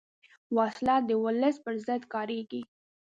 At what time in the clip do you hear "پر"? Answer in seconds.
1.65-1.73